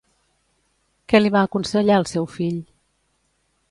Què 1.13 1.21
li 1.23 1.33
va 1.37 1.45
aconsellar 1.51 2.01
al 2.01 2.11
seu 2.15 2.29
fill? 2.39 2.61